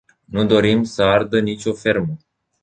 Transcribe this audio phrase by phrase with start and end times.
[0.25, 2.17] Nu dorim să ardă nicio fermă.